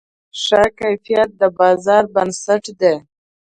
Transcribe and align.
ښه 0.43 0.61
کیفیت 0.79 1.29
د 1.41 1.43
بازار 1.59 2.03
بنسټ 2.13 2.63
دی. 2.79 2.95